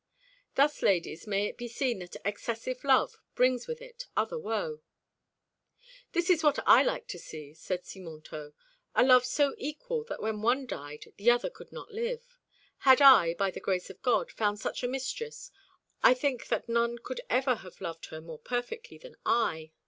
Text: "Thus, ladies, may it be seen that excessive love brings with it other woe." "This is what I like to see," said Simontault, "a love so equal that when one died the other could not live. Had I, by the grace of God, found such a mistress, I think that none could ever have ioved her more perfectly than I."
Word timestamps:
"Thus, 0.55 0.81
ladies, 0.81 1.27
may 1.27 1.45
it 1.45 1.59
be 1.59 1.67
seen 1.67 1.99
that 1.99 2.15
excessive 2.25 2.83
love 2.83 3.19
brings 3.35 3.67
with 3.67 3.83
it 3.83 4.07
other 4.17 4.39
woe." 4.39 4.81
"This 6.13 6.27
is 6.27 6.41
what 6.41 6.57
I 6.65 6.81
like 6.81 7.05
to 7.09 7.19
see," 7.19 7.53
said 7.53 7.83
Simontault, 7.83 8.55
"a 8.95 9.03
love 9.03 9.25
so 9.25 9.53
equal 9.59 10.03
that 10.05 10.19
when 10.19 10.41
one 10.41 10.65
died 10.65 11.13
the 11.17 11.29
other 11.29 11.51
could 11.51 11.71
not 11.71 11.91
live. 11.93 12.39
Had 12.79 12.99
I, 12.99 13.35
by 13.35 13.51
the 13.51 13.59
grace 13.59 13.91
of 13.91 14.01
God, 14.01 14.31
found 14.31 14.59
such 14.59 14.81
a 14.81 14.87
mistress, 14.87 15.51
I 16.01 16.15
think 16.15 16.47
that 16.47 16.67
none 16.67 16.97
could 16.97 17.21
ever 17.29 17.53
have 17.57 17.75
ioved 17.75 18.07
her 18.07 18.21
more 18.21 18.39
perfectly 18.39 18.97
than 18.97 19.17
I." 19.23 19.71